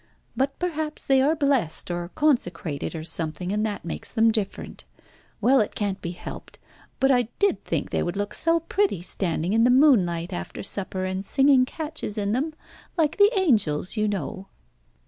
But 0.35 0.57
perhaps 0.57 1.05
they 1.05 1.21
are 1.21 1.35
blessed, 1.35 1.91
or 1.91 2.09
consecrated, 2.15 2.95
or 2.95 3.03
something, 3.03 3.51
and 3.51 3.63
that 3.67 3.85
makes 3.85 4.11
them 4.11 4.31
different. 4.31 4.83
Well, 5.41 5.59
it 5.61 5.75
can't 5.75 6.01
be 6.01 6.09
helped, 6.09 6.57
but 6.99 7.11
I 7.11 7.29
did 7.37 7.63
think 7.65 7.91
they 7.91 8.01
would 8.01 8.17
look 8.17 8.33
so 8.33 8.61
pretty 8.61 9.03
standing 9.03 9.53
in 9.53 9.63
the 9.63 9.69
moonlight 9.69 10.33
after 10.33 10.63
supper 10.63 11.05
and 11.05 11.23
singing 11.23 11.65
catches 11.65 12.17
in 12.17 12.31
them 12.31 12.55
like 12.97 13.17
the 13.17 13.29
angels, 13.37 13.95
you 13.95 14.07
know." 14.07 14.47